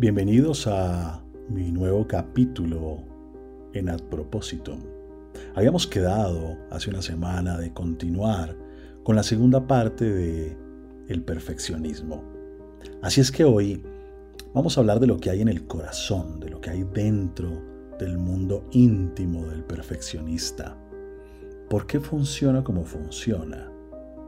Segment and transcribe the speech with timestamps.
[0.00, 3.04] Bienvenidos a mi nuevo capítulo
[3.74, 4.78] en Ad Propósito.
[5.54, 8.56] Habíamos quedado hace una semana de continuar
[9.02, 10.56] con la segunda parte de
[11.08, 12.24] el perfeccionismo.
[13.02, 13.84] Así es que hoy
[14.54, 17.62] vamos a hablar de lo que hay en el corazón, de lo que hay dentro
[17.98, 20.78] del mundo íntimo del perfeccionista.
[21.68, 23.70] ¿Por qué funciona como funciona?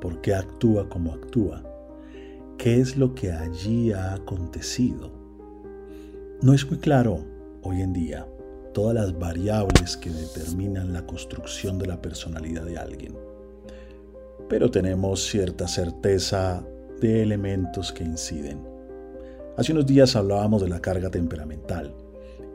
[0.02, 1.62] ¿Por qué actúa como actúa?
[2.58, 5.21] ¿Qué es lo que allí ha acontecido?
[6.42, 7.20] No es muy claro
[7.62, 8.26] hoy en día
[8.74, 13.16] todas las variables que determinan la construcción de la personalidad de alguien,
[14.48, 16.66] pero tenemos cierta certeza
[17.00, 18.60] de elementos que inciden.
[19.56, 21.94] Hace unos días hablábamos de la carga temperamental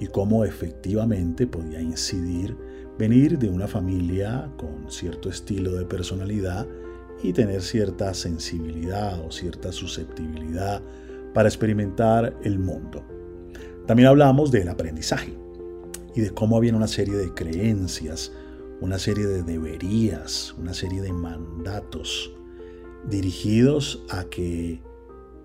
[0.01, 2.57] y cómo efectivamente podía incidir
[2.99, 6.67] venir de una familia con cierto estilo de personalidad
[7.23, 10.81] y tener cierta sensibilidad o cierta susceptibilidad
[11.33, 13.16] para experimentar el mundo.
[13.87, 15.33] También hablamos del aprendizaje
[16.13, 18.33] y de cómo había una serie de creencias,
[18.81, 22.33] una serie de deberías, una serie de mandatos
[23.09, 24.81] dirigidos a que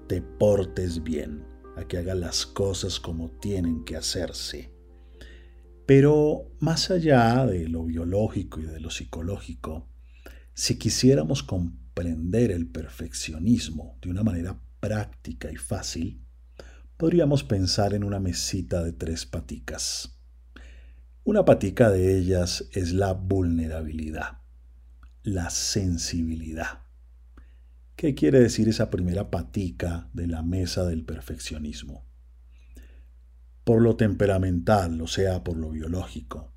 [0.09, 1.45] te portes bien,
[1.77, 4.73] a que hagas las cosas como tienen que hacerse.
[5.87, 9.89] Pero más allá de lo biológico y de lo psicológico,
[10.53, 16.27] si quisiéramos comprender el perfeccionismo de una manera práctica y fácil,
[17.03, 20.21] podríamos pensar en una mesita de tres paticas.
[21.25, 24.39] Una patica de ellas es la vulnerabilidad,
[25.25, 26.85] la sensibilidad.
[27.97, 32.07] ¿Qué quiere decir esa primera patica de la mesa del perfeccionismo?
[33.65, 36.55] Por lo temperamental, o sea, por lo biológico,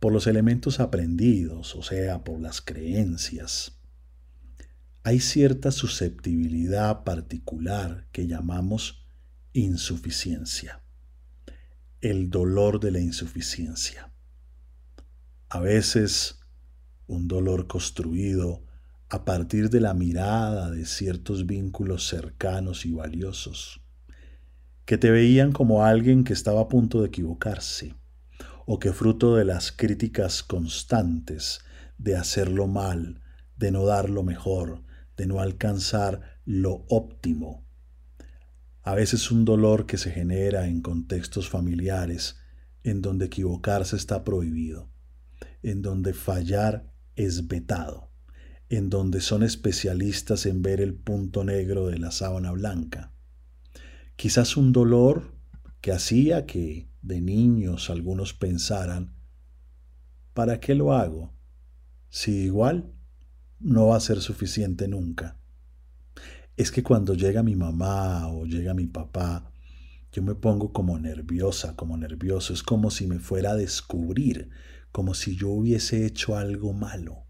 [0.00, 3.80] por los elementos aprendidos, o sea, por las creencias,
[5.04, 9.07] hay cierta susceptibilidad particular que llamamos
[9.58, 10.84] insuficiencia.
[12.00, 14.12] El dolor de la insuficiencia.
[15.48, 16.38] A veces
[17.08, 18.62] un dolor construido
[19.08, 23.80] a partir de la mirada de ciertos vínculos cercanos y valiosos,
[24.84, 27.96] que te veían como alguien que estaba a punto de equivocarse,
[28.64, 31.60] o que fruto de las críticas constantes
[31.96, 33.22] de hacerlo mal,
[33.56, 34.84] de no dar lo mejor,
[35.16, 37.67] de no alcanzar lo óptimo,
[38.82, 42.36] a veces un dolor que se genera en contextos familiares
[42.82, 44.90] en donde equivocarse está prohibido,
[45.62, 48.10] en donde fallar es vetado,
[48.68, 53.12] en donde son especialistas en ver el punto negro de la sábana blanca.
[54.16, 55.34] Quizás un dolor
[55.80, 59.14] que hacía que de niños algunos pensaran,
[60.34, 61.34] ¿para qué lo hago?
[62.10, 62.92] Si igual
[63.60, 65.37] no va a ser suficiente nunca
[66.58, 69.52] es que cuando llega mi mamá o llega mi papá,
[70.10, 72.52] yo me pongo como nerviosa, como nervioso.
[72.52, 74.50] Es como si me fuera a descubrir,
[74.90, 77.28] como si yo hubiese hecho algo malo.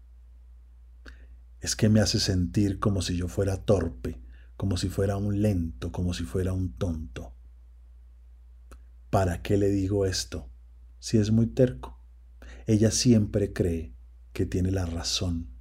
[1.59, 4.19] Es que me hace sentir como si yo fuera torpe,
[4.57, 7.35] como si fuera un lento, como si fuera un tonto.
[9.11, 10.49] ¿Para qué le digo esto?
[10.97, 12.03] Si es muy terco.
[12.65, 13.95] Ella siempre cree
[14.33, 15.51] que tiene la razón.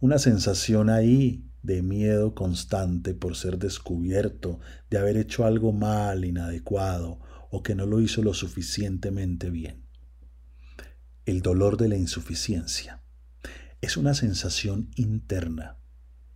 [0.00, 7.20] Una sensación ahí de miedo constante por ser descubierto, de haber hecho algo mal, inadecuado
[7.50, 9.86] o que no lo hizo lo suficientemente bien.
[11.24, 13.02] El dolor de la insuficiencia
[13.80, 15.78] es una sensación interna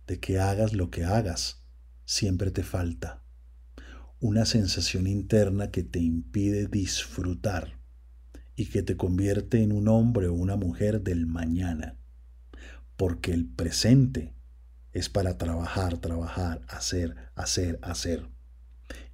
[0.05, 1.63] de que hagas lo que hagas,
[2.05, 3.23] siempre te falta.
[4.19, 7.79] Una sensación interna que te impide disfrutar
[8.55, 11.97] y que te convierte en un hombre o una mujer del mañana,
[12.95, 14.36] porque el presente
[14.97, 18.31] es para trabajar, trabajar, hacer, hacer, hacer.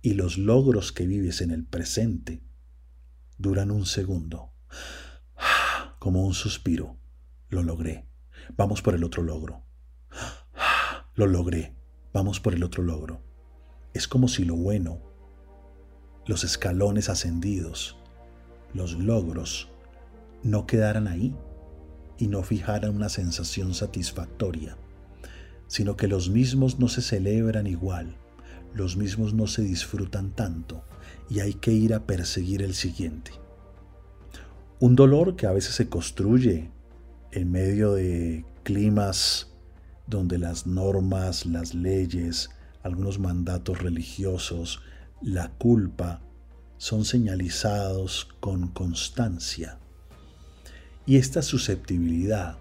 [0.01, 2.41] Y los logros que vives en el presente
[3.37, 4.53] duran un segundo.
[5.99, 6.97] Como un suspiro.
[7.49, 8.07] Lo logré.
[8.55, 9.65] Vamos por el otro logro.
[11.15, 11.75] Lo logré.
[12.13, 13.21] Vamos por el otro logro.
[13.93, 15.01] Es como si lo bueno,
[16.25, 17.97] los escalones ascendidos,
[18.73, 19.69] los logros,
[20.41, 21.35] no quedaran ahí
[22.17, 24.77] y no fijaran una sensación satisfactoria
[25.73, 28.15] sino que los mismos no se celebran igual,
[28.75, 30.85] los mismos no se disfrutan tanto
[31.31, 33.31] y hay que ir a perseguir el siguiente.
[34.79, 36.69] Un dolor que a veces se construye
[37.31, 39.51] en medio de climas
[40.05, 42.51] donde las normas, las leyes,
[42.83, 44.79] algunos mandatos religiosos,
[45.23, 46.21] la culpa,
[46.77, 49.79] son señalizados con constancia.
[51.07, 52.59] Y esta susceptibilidad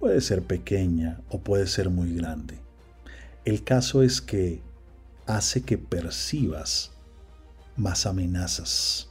[0.00, 2.58] Puede ser pequeña o puede ser muy grande.
[3.44, 4.62] El caso es que
[5.26, 6.92] hace que percibas
[7.76, 9.10] más amenazas.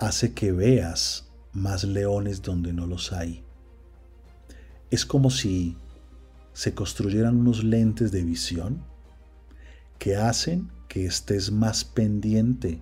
[0.00, 3.44] Hace que veas más leones donde no los hay.
[4.90, 5.76] Es como si
[6.52, 8.82] se construyeran unos lentes de visión
[10.00, 12.80] que hacen que estés más pendiente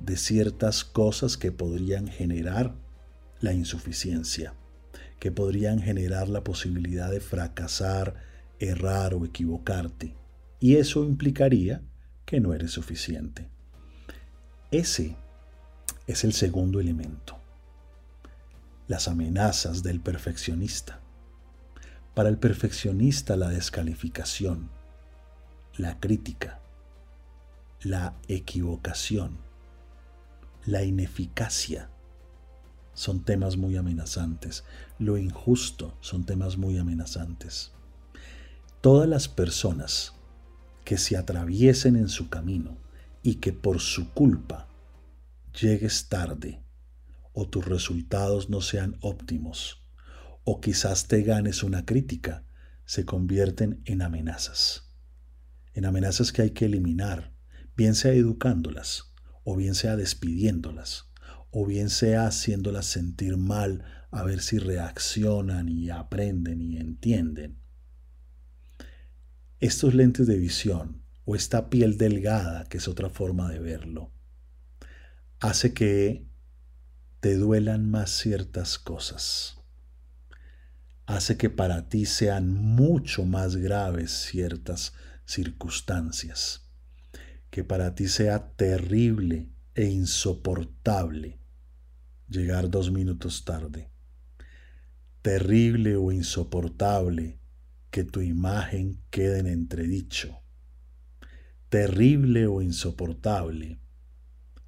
[0.00, 2.74] de ciertas cosas que podrían generar
[3.40, 4.54] la insuficiencia,
[5.18, 8.14] que podrían generar la posibilidad de fracasar,
[8.58, 10.14] errar o equivocarte.
[10.60, 11.82] Y eso implicaría
[12.24, 13.48] que no eres suficiente.
[14.70, 15.16] Ese
[16.06, 17.38] es el segundo elemento.
[18.88, 21.00] Las amenazas del perfeccionista.
[22.14, 24.70] Para el perfeccionista la descalificación,
[25.76, 26.60] la crítica,
[27.82, 29.38] la equivocación,
[30.64, 31.90] la ineficacia
[32.96, 34.64] son temas muy amenazantes.
[34.98, 37.72] Lo injusto son temas muy amenazantes.
[38.80, 40.14] Todas las personas
[40.84, 42.78] que se atraviesen en su camino
[43.22, 44.68] y que por su culpa
[45.60, 46.64] llegues tarde
[47.32, 49.86] o tus resultados no sean óptimos
[50.44, 52.46] o quizás te ganes una crítica,
[52.86, 54.94] se convierten en amenazas.
[55.74, 57.34] En amenazas que hay que eliminar,
[57.76, 59.12] bien sea educándolas
[59.44, 61.10] o bien sea despidiéndolas
[61.50, 67.60] o bien sea haciéndolas sentir mal a ver si reaccionan y aprenden y entienden.
[69.60, 74.12] Estos lentes de visión o esta piel delgada, que es otra forma de verlo,
[75.40, 76.26] hace que
[77.20, 79.60] te duelan más ciertas cosas.
[81.06, 84.92] Hace que para ti sean mucho más graves ciertas
[85.24, 86.70] circunstancias.
[87.50, 91.38] Que para ti sea terrible e insoportable
[92.28, 93.90] llegar dos minutos tarde.
[95.20, 97.38] Terrible o insoportable
[97.90, 100.40] que tu imagen quede en entredicho.
[101.68, 103.78] Terrible o insoportable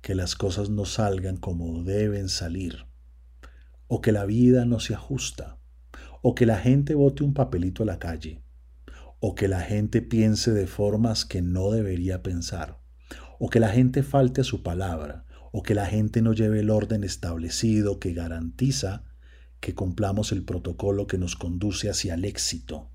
[0.02, 2.86] que las cosas no salgan como deben salir,
[3.86, 5.58] o que la vida no se ajusta,
[6.20, 8.42] o que la gente bote un papelito a la calle,
[9.20, 12.77] o que la gente piense de formas que no debería pensar,
[13.38, 16.70] o que la gente falte a su palabra, o que la gente no lleve el
[16.70, 19.04] orden establecido que garantiza
[19.60, 22.90] que cumplamos el protocolo que nos conduce hacia el éxito.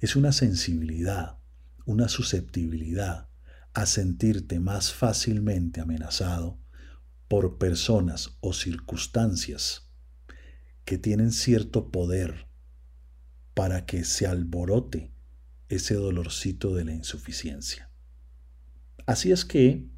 [0.00, 1.38] Es una sensibilidad,
[1.86, 3.28] una susceptibilidad
[3.72, 6.58] a sentirte más fácilmente amenazado
[7.28, 9.90] por personas o circunstancias
[10.84, 12.46] que tienen cierto poder
[13.54, 15.12] para que se alborote
[15.68, 17.85] ese dolorcito de la insuficiencia.
[19.06, 19.88] Así es que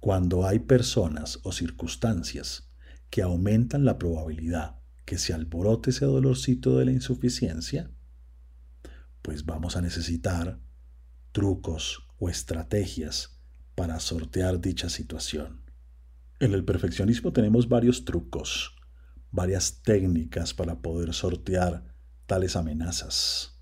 [0.00, 2.72] cuando hay personas o circunstancias
[3.10, 7.90] que aumentan la probabilidad que se alborote ese dolorcito de la insuficiencia,
[9.22, 10.60] pues vamos a necesitar
[11.32, 13.38] trucos o estrategias
[13.74, 15.62] para sortear dicha situación.
[16.40, 18.74] En el perfeccionismo tenemos varios trucos,
[19.30, 21.94] varias técnicas para poder sortear
[22.26, 23.55] tales amenazas.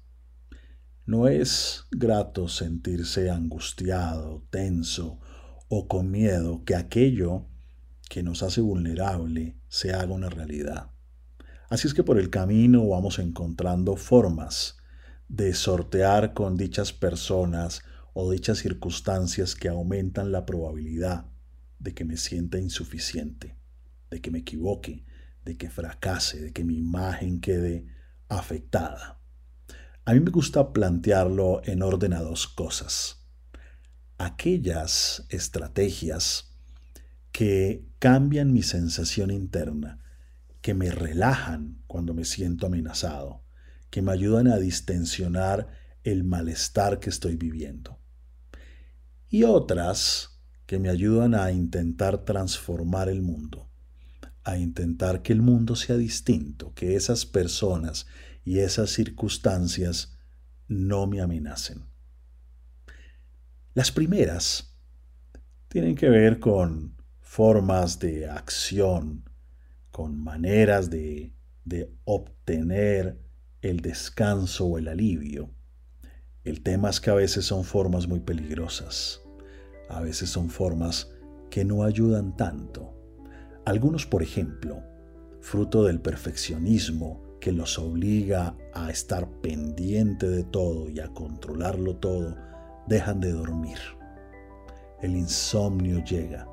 [1.07, 5.21] No es grato sentirse angustiado, tenso
[5.69, 7.47] o con miedo que aquello
[8.09, 10.93] que nos hace vulnerable se haga una realidad.
[11.69, 14.79] Así es que por el camino vamos encontrando formas
[15.29, 17.83] de sortear con dichas personas
[18.15, 21.27] o dichas circunstancias que aumentan la probabilidad
[21.81, 23.59] de que me sienta insuficiente,
[24.09, 25.05] de que me equivoque,
[25.45, 27.89] de que fracase, de que mi imagen quede
[28.29, 29.21] afectada.
[30.05, 33.25] A mí me gusta plantearlo en orden a dos cosas
[34.19, 36.55] aquellas estrategias
[37.33, 39.99] que cambian mi sensación interna,
[40.61, 43.43] que me relajan cuando me siento amenazado,
[43.91, 45.69] que me ayudan a distensionar
[46.05, 47.99] el malestar que estoy viviendo.
[49.29, 53.69] Y otras que me ayudan a intentar transformar el mundo,
[54.45, 58.07] a intentar que el mundo sea distinto, que esas personas
[58.45, 60.19] y esas circunstancias
[60.69, 61.85] no me amenacen.
[63.75, 64.77] Las primeras
[65.69, 69.29] tienen que ver con formas de acción,
[69.91, 71.33] con maneras de,
[72.05, 73.19] obtener
[73.63, 75.51] el descanso o el alivio.
[76.45, 79.23] El tema es que a veces son formas muy peligrosas,
[79.89, 81.11] a veces son formas
[81.51, 82.95] que no ayudan tanto.
[83.65, 84.83] Algunos, por ejemplo,
[85.41, 92.35] fruto del perfeccionismo que los obliga a estar pendiente de todo y a controlarlo todo,
[92.87, 93.77] dejan de dormir.
[95.03, 96.49] El insomnio llega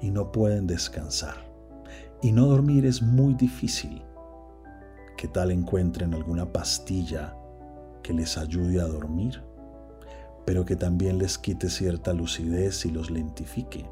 [0.00, 1.34] y no pueden descansar.
[2.22, 4.00] Y no dormir es muy difícil.
[5.16, 7.34] ¿Qué tal encuentren alguna pastilla
[8.04, 9.42] que les ayude a dormir?
[10.44, 13.88] pero que también les quite cierta lucidez y los lentifique.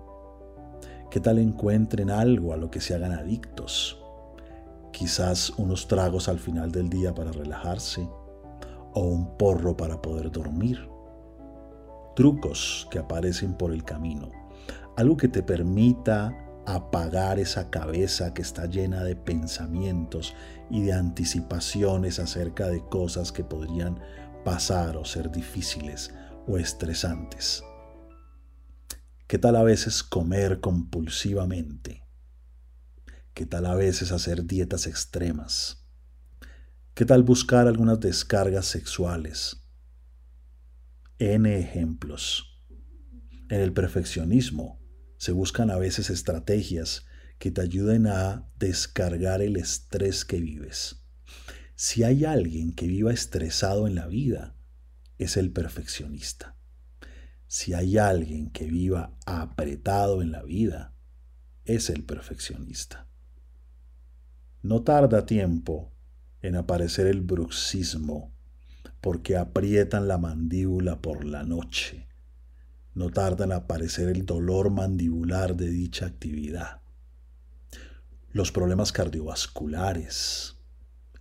[1.10, 3.99] ¿Qué tal encuentren algo a lo que se hagan adictos?
[4.92, 8.08] Quizás unos tragos al final del día para relajarse
[8.92, 10.88] o un porro para poder dormir.
[12.16, 14.28] Trucos que aparecen por el camino.
[14.96, 20.34] Algo que te permita apagar esa cabeza que está llena de pensamientos
[20.68, 23.98] y de anticipaciones acerca de cosas que podrían
[24.44, 26.14] pasar o ser difíciles
[26.46, 27.64] o estresantes.
[29.26, 32.02] ¿Qué tal a veces comer compulsivamente?
[33.40, 35.82] ¿Qué tal a veces hacer dietas extremas?
[36.92, 39.62] ¿Qué tal buscar algunas descargas sexuales?
[41.18, 42.60] N ejemplos.
[43.48, 44.78] En el perfeccionismo
[45.16, 47.06] se buscan a veces estrategias
[47.38, 51.02] que te ayuden a descargar el estrés que vives.
[51.76, 54.54] Si hay alguien que viva estresado en la vida,
[55.16, 56.58] es el perfeccionista.
[57.46, 60.94] Si hay alguien que viva apretado en la vida,
[61.64, 63.09] es el perfeccionista.
[64.62, 65.90] No tarda tiempo
[66.42, 68.34] en aparecer el bruxismo
[69.00, 72.08] porque aprietan la mandíbula por la noche.
[72.94, 76.82] No tarda en aparecer el dolor mandibular de dicha actividad.
[78.32, 80.58] Los problemas cardiovasculares,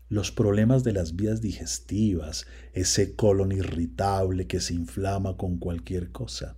[0.09, 6.57] los problemas de las vías digestivas, ese colon irritable que se inflama con cualquier cosa,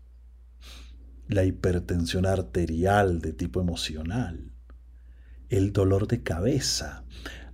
[1.28, 4.52] la hipertensión arterial de tipo emocional,
[5.52, 7.04] el dolor de cabeza.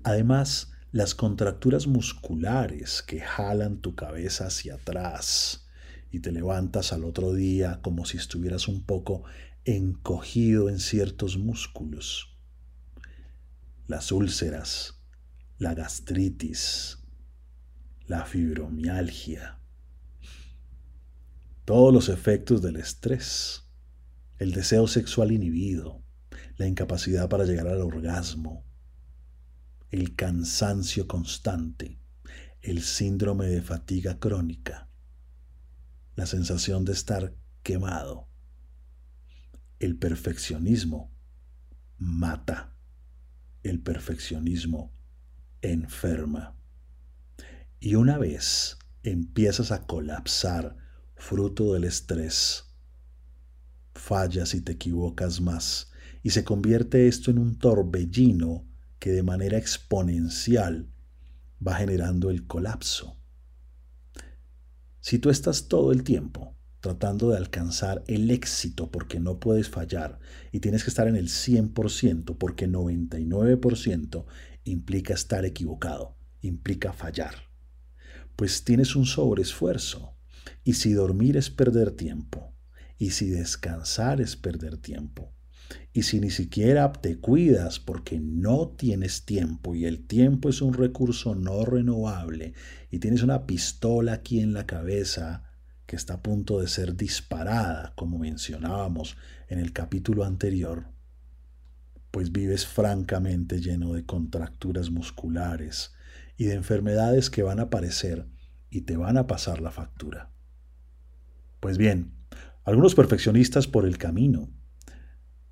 [0.03, 5.67] Además, las contracturas musculares que jalan tu cabeza hacia atrás
[6.11, 9.23] y te levantas al otro día como si estuvieras un poco
[9.65, 12.37] encogido en ciertos músculos.
[13.87, 15.01] Las úlceras,
[15.57, 16.99] la gastritis,
[18.05, 19.59] la fibromialgia,
[21.65, 23.63] todos los efectos del estrés,
[24.37, 26.06] el deseo sexual inhibido,
[26.57, 28.65] la incapacidad para llegar al orgasmo,
[29.91, 31.99] el cansancio constante,
[32.61, 34.89] el síndrome de fatiga crónica,
[36.15, 38.27] la sensación de estar quemado.
[39.79, 41.11] El perfeccionismo
[41.97, 42.73] mata.
[43.61, 44.91] El perfeccionismo
[45.61, 46.55] enferma.
[47.79, 50.75] Y una vez empiezas a colapsar
[51.15, 52.65] fruto del estrés,
[53.93, 55.91] fallas y te equivocas más
[56.27, 58.67] y se convierte esto en un torbellino
[58.99, 60.91] que de manera exponencial
[61.65, 63.17] va generando el colapso.
[64.99, 70.19] Si tú estás todo el tiempo tratando de alcanzar el éxito porque no puedes fallar
[70.51, 74.25] y tienes que estar en el 100% porque 99%
[74.65, 77.35] implica estar equivocado, implica fallar,
[78.35, 80.17] pues tienes un sobreesfuerzo
[80.65, 82.53] y si dormir es perder tiempo
[82.97, 85.36] y si descansar es perder tiempo
[85.93, 90.73] y si ni siquiera te cuidas porque no tienes tiempo y el tiempo es un
[90.73, 92.53] recurso no renovable
[92.91, 95.43] y tienes una pistola aquí en la cabeza
[95.85, 100.89] que está a punto de ser disparada, como mencionábamos en el capítulo anterior,
[102.11, 105.93] pues vives francamente lleno de contracturas musculares
[106.35, 108.27] y de enfermedades que van a aparecer
[108.69, 110.31] y te van a pasar la factura.
[111.59, 112.13] Pues bien,
[112.63, 114.49] algunos perfeccionistas por el camino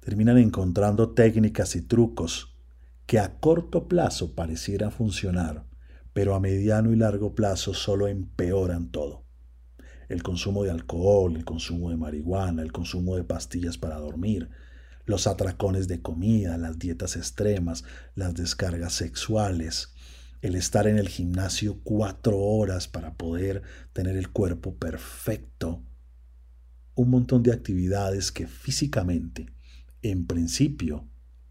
[0.06, 2.56] terminan encontrando técnicas y trucos
[3.08, 5.66] que a corto plazo parecieran funcionar,
[6.14, 9.26] pero a mediano y largo plazo solo empeoran todo.
[10.08, 14.52] El consumo de alcohol, el consumo de marihuana, el consumo de pastillas para dormir,
[15.06, 17.84] los atracones de comida, las dietas extremas,
[18.14, 19.96] las descargas sexuales,
[20.44, 25.82] el estar en el gimnasio cuatro horas para poder tener el cuerpo perfecto,
[26.94, 29.55] un montón de actividades que físicamente
[30.12, 31.08] en principio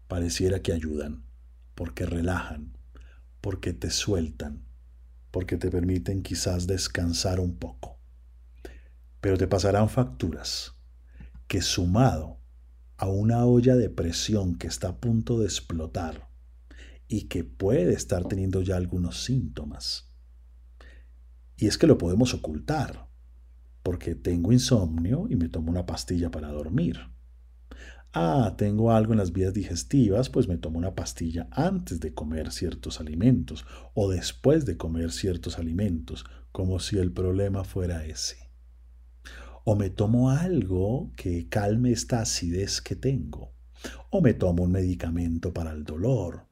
[0.07, 1.25] pareciera que ayudan,
[1.73, 2.77] porque relajan,
[3.41, 4.65] porque te sueltan,
[5.31, 7.99] porque te permiten quizás descansar un poco.
[9.19, 10.73] Pero te pasarán facturas
[11.47, 12.39] que sumado
[12.95, 16.29] a una olla de presión que está a punto de explotar
[17.09, 20.13] y que puede estar teniendo ya algunos síntomas.
[21.57, 23.09] Y es que lo podemos ocultar,
[23.83, 27.14] porque tengo insomnio y me tomo una pastilla para dormir
[28.15, 32.51] ah, tengo algo en las vías digestivas, pues me tomo una pastilla antes de comer
[32.51, 38.37] ciertos alimentos o después de comer ciertos alimentos, como si el problema fuera ese.
[39.65, 43.53] O me tomo algo que calme esta acidez que tengo.
[44.09, 46.47] O me tomo un medicamento para el dolor.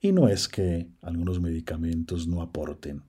[0.00, 3.04] Y no es que algunos medicamentos no aporten.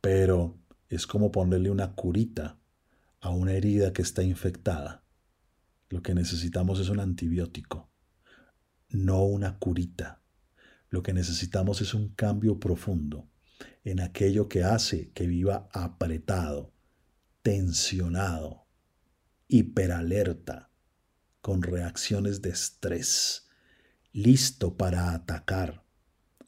[0.00, 0.58] Pero
[0.88, 2.58] es como ponerle una curita
[3.20, 5.01] a una herida que está infectada.
[5.92, 7.90] Lo que necesitamos es un antibiótico,
[8.88, 10.22] no una curita.
[10.88, 13.28] Lo que necesitamos es un cambio profundo
[13.84, 16.72] en aquello que hace que viva apretado,
[17.42, 18.64] tensionado,
[19.48, 20.70] hiperalerta,
[21.42, 23.48] con reacciones de estrés,
[24.14, 25.84] listo para atacar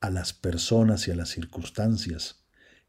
[0.01, 2.43] a las personas y a las circunstancias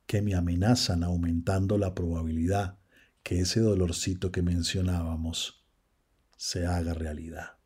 [0.05, 2.79] que me amenazan aumentando la probabilidad
[3.23, 5.64] que ese dolorcito que mencionábamos
[6.35, 7.57] se haga realidad.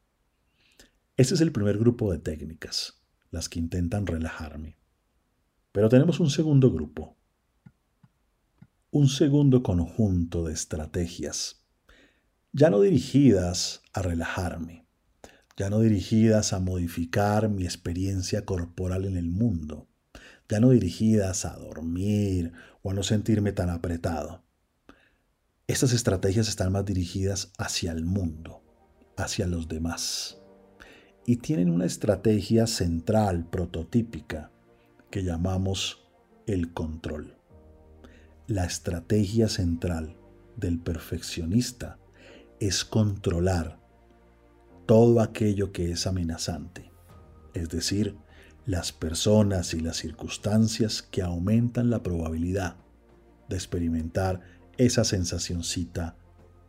[1.18, 4.78] Ese es el primer grupo de técnicas, las que intentan relajarme.
[5.72, 7.18] Pero tenemos un segundo grupo,
[8.92, 11.64] un segundo conjunto de estrategias,
[12.52, 14.88] ya no dirigidas a relajarme,
[15.56, 19.88] ya no dirigidas a modificar mi experiencia corporal en el mundo,
[20.48, 24.44] ya no dirigidas a dormir o a no sentirme tan apretado.
[25.70, 28.64] Estas estrategias están más dirigidas hacia el mundo,
[29.18, 30.42] hacia los demás,
[31.28, 34.52] y tienen una estrategia central, prototípica,
[35.12, 36.10] que llamamos
[36.48, 37.38] el control.
[38.48, 40.18] La estrategia central
[40.58, 42.00] del perfeccionista
[42.60, 43.80] es controlar
[44.88, 46.92] todo aquello que es amenazante,
[47.54, 48.18] es decir,
[48.66, 52.78] las personas y las circunstancias que aumentan la probabilidad
[53.50, 56.16] de experimentar esa sensacioncita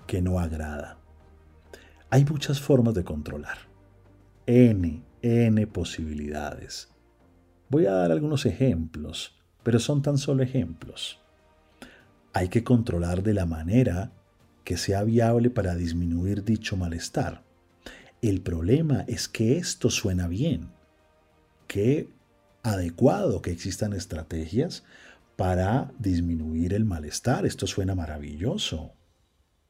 [0.09, 0.99] que no agrada.
[2.11, 3.59] Hay muchas formas de controlar.
[4.47, 6.89] N, N posibilidades.
[7.69, 11.21] Voy a dar algunos ejemplos, pero son tan solo ejemplos.
[12.33, 14.13] Hay que controlar de la manera
[14.65, 17.45] que sea viable para disminuir dicho malestar.
[18.23, 20.73] El problema es que esto suena bien
[21.69, 22.09] qué
[22.65, 24.83] adecuado que existan estrategias
[25.41, 27.47] para disminuir el malestar.
[27.47, 28.93] Esto suena maravilloso.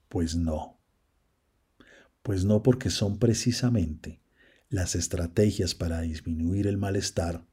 [0.09, 0.81] Pues no.
[2.25, 4.21] Pues no porque son precisamente
[4.69, 7.47] las estrategias para disminuir el malestar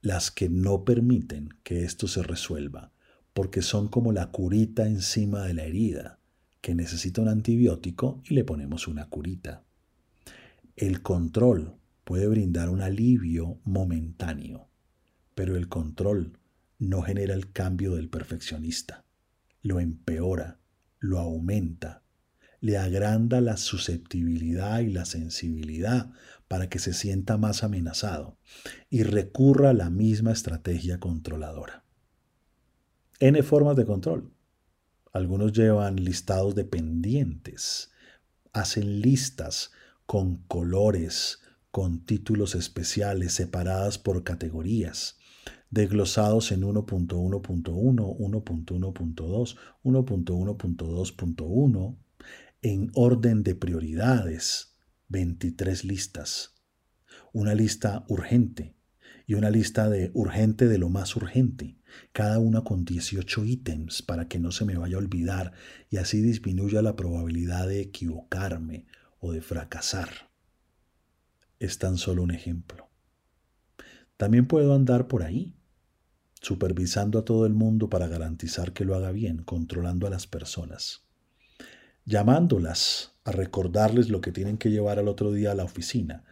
[0.00, 2.92] las que no permiten que esto se resuelva,
[3.32, 6.20] porque son como la curita encima de la herida,
[6.60, 9.64] que necesita un antibiótico y le ponemos una curita.
[10.76, 14.68] El control puede brindar un alivio momentáneo,
[15.34, 16.38] pero el control
[16.84, 19.04] no genera el cambio del perfeccionista,
[19.62, 20.60] lo empeora,
[20.98, 22.02] lo aumenta,
[22.60, 26.10] le agranda la susceptibilidad y la sensibilidad
[26.48, 28.38] para que se sienta más amenazado
[28.88, 31.84] y recurra a la misma estrategia controladora.
[33.20, 34.32] N formas de control.
[35.12, 37.92] Algunos llevan listados de pendientes,
[38.52, 39.72] hacen listas
[40.06, 45.18] con colores, con títulos especiales separadas por categorías,
[45.74, 51.96] desglosados en 1.1.1, 1.1.2, 1.1.2.1,
[52.62, 54.72] en orden de prioridades,
[55.08, 56.54] 23 listas.
[57.32, 58.74] Una lista urgente
[59.26, 61.76] y una lista de urgente de lo más urgente,
[62.12, 65.52] cada una con 18 ítems para que no se me vaya a olvidar
[65.90, 68.86] y así disminuya la probabilidad de equivocarme
[69.20, 70.32] o de fracasar
[71.64, 72.88] es tan solo un ejemplo.
[74.16, 75.56] También puedo andar por ahí,
[76.44, 81.06] supervisando a todo el mundo para garantizar que lo haga bien, controlando a las personas,
[82.04, 86.24] llamándolas a recordarles lo que tienen que llevar al otro día a la oficina,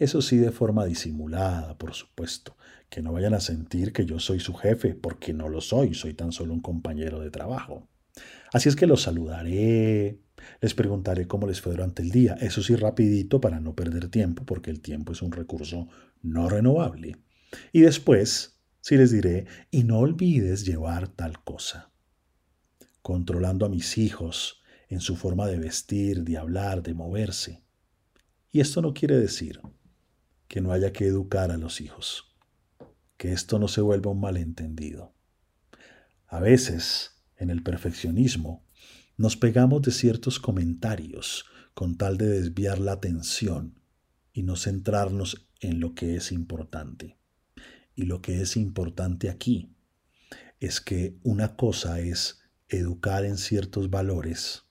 [0.00, 2.56] eso sí de forma disimulada, por supuesto,
[2.88, 6.14] que no vayan a sentir que yo soy su jefe, porque no lo soy, soy
[6.14, 7.88] tan solo un compañero de trabajo.
[8.52, 10.18] Así es que los saludaré,
[10.60, 14.44] les preguntaré cómo les fue durante el día, eso sí rapidito para no perder tiempo,
[14.44, 15.86] porque el tiempo es un recurso
[16.22, 17.18] no renovable.
[17.72, 21.90] Y después, sí les diré, y no olvides llevar tal cosa.
[23.02, 27.62] Controlando a mis hijos en su forma de vestir, de hablar, de moverse.
[28.50, 29.60] Y esto no quiere decir
[30.48, 32.36] que no haya que educar a los hijos,
[33.16, 35.14] que esto no se vuelva un malentendido.
[36.26, 38.66] A veces, en el perfeccionismo,
[39.16, 43.80] nos pegamos de ciertos comentarios con tal de desviar la atención
[44.32, 47.19] y no centrarnos en lo que es importante.
[47.94, 49.74] Y lo que es importante aquí
[50.58, 54.64] es que una cosa es educar en ciertos valores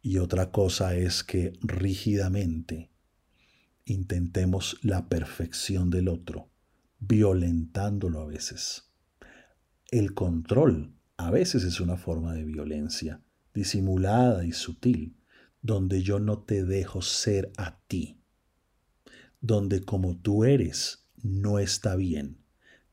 [0.00, 2.90] y otra cosa es que rígidamente
[3.84, 6.48] intentemos la perfección del otro,
[7.00, 8.90] violentándolo a veces.
[9.90, 13.20] El control a veces es una forma de violencia
[13.54, 15.16] disimulada y sutil,
[15.62, 18.20] donde yo no te dejo ser a ti,
[19.40, 22.44] donde como tú eres no está bien,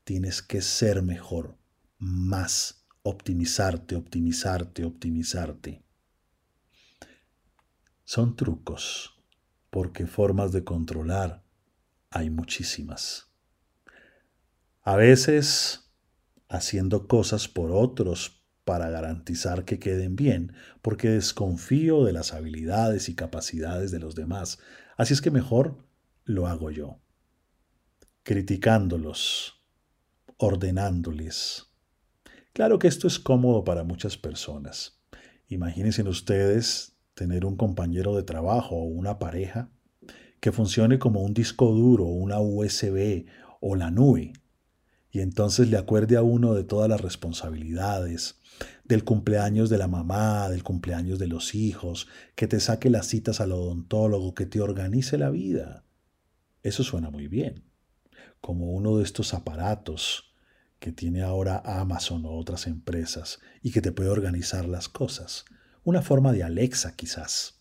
[0.04, 1.56] tienes que ser mejor,
[1.98, 5.82] más optimizarte, optimizarte, optimizarte.
[8.04, 9.20] Son trucos,
[9.70, 11.44] porque formas de controlar
[12.10, 13.30] hay muchísimas.
[14.82, 15.90] A veces
[16.48, 23.14] haciendo cosas por otros para garantizar que queden bien, porque desconfío de las habilidades y
[23.14, 24.58] capacidades de los demás,
[24.96, 25.84] así es que mejor
[26.24, 27.00] lo hago yo,
[28.26, 29.54] criticándolos,
[30.36, 31.66] ordenándoles.
[32.52, 35.00] Claro que esto es cómodo para muchas personas.
[35.46, 39.70] Imagínense ustedes tener un compañero de trabajo o una pareja
[40.40, 43.26] que funcione como un disco duro, una USB
[43.60, 44.32] o la nube,
[45.12, 48.40] y entonces le acuerde a uno de todas las responsabilidades,
[48.82, 53.40] del cumpleaños de la mamá, del cumpleaños de los hijos, que te saque las citas
[53.40, 55.84] al odontólogo, que te organice la vida.
[56.64, 57.62] Eso suena muy bien,
[58.46, 60.32] como uno de estos aparatos
[60.78, 65.46] que tiene ahora Amazon o otras empresas y que te puede organizar las cosas
[65.82, 67.58] una forma de Alexa quizás.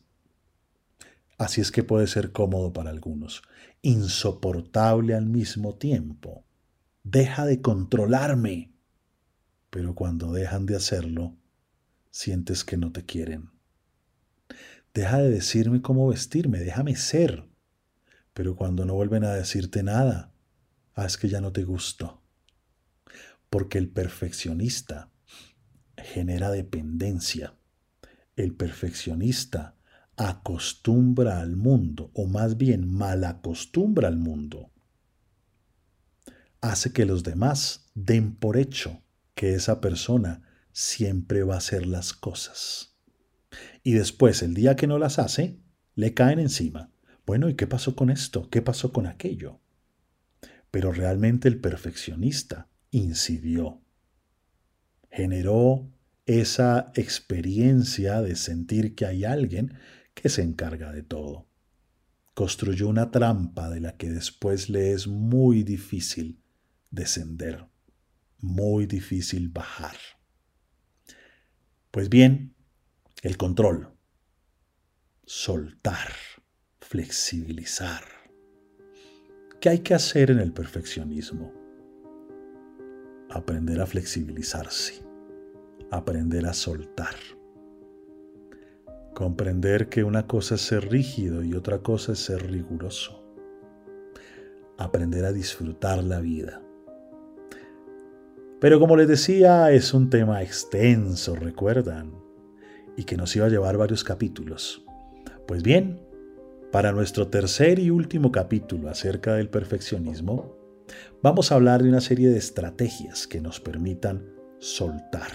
[1.39, 3.41] Así es que puede ser cómodo para algunos,
[3.81, 6.45] insoportable al mismo tiempo.
[7.03, 8.71] Deja de controlarme.
[9.71, 11.35] Pero cuando dejan de hacerlo,
[12.11, 13.49] sientes que no te quieren.
[14.93, 17.49] Deja de decirme cómo vestirme, déjame ser.
[18.35, 20.34] Pero cuando no vuelven a decirte nada,
[20.95, 22.21] ah, es que ya no te gusto.
[23.49, 25.11] Porque el perfeccionista
[25.97, 27.55] genera dependencia
[28.35, 29.75] el perfeccionista
[30.17, 34.71] acostumbra al mundo, o más bien mal acostumbra al mundo,
[36.61, 39.01] hace que los demás den por hecho
[39.35, 42.97] que esa persona siempre va a hacer las cosas.
[43.83, 45.59] Y después, el día que no las hace,
[45.95, 46.91] le caen encima.
[47.25, 48.49] Bueno, ¿y qué pasó con esto?
[48.49, 49.61] ¿Qué pasó con aquello?
[50.75, 53.81] Pero realmente el perfeccionista incidió,
[55.09, 55.89] generó
[56.25, 59.79] esa experiencia de sentir que hay alguien
[60.13, 61.47] que se encarga de todo.
[62.33, 66.41] Construyó una trampa de la que después le es muy difícil
[66.91, 67.69] descender,
[68.39, 69.95] muy difícil bajar.
[71.89, 72.53] Pues bien,
[73.21, 73.93] el control,
[75.23, 76.11] soltar,
[76.81, 78.14] flexibilizar.
[79.65, 81.51] ¿Qué hay que hacer en el perfeccionismo?
[83.31, 85.03] Aprender a flexibilizarse
[85.89, 87.15] aprender a soltar.
[89.15, 93.23] Comprender que una cosa es ser rígido y otra cosa es ser riguroso.
[94.77, 96.61] Aprender a disfrutar la vida.
[98.61, 102.13] Pero como les decía, es un tema extenso, recuerdan,
[102.95, 104.85] y que nos iba a llevar varios capítulos.
[105.47, 106.04] Pues bien,
[106.75, 110.57] para nuestro tercer y último capítulo acerca del perfeccionismo,
[111.23, 115.31] vamos a hablar de una serie de estrategias que nos permitan soltar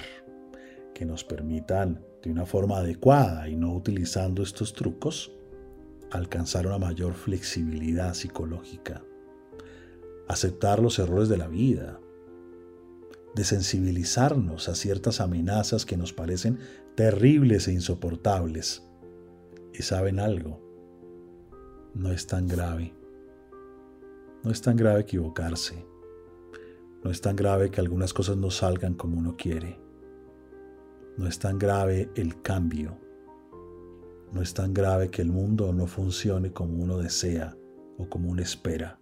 [0.92, 5.32] que nos permitan de una forma adecuada y no utilizando estos trucos,
[6.10, 9.02] alcanzar una mayor flexibilidad psicológica,
[10.28, 11.98] aceptar los errores de la vida,
[13.34, 16.58] desensibilizarnos a ciertas amenazas que nos parecen
[16.96, 18.82] terribles e insoportables.
[19.72, 20.69] Y saben algo,
[21.94, 22.94] no es tan grave.
[24.44, 25.84] No es tan grave equivocarse.
[27.02, 29.80] No es tan grave que algunas cosas no salgan como uno quiere.
[31.16, 32.96] No es tan grave el cambio.
[34.32, 37.56] No es tan grave que el mundo no funcione como uno desea
[37.98, 38.99] o como uno espera.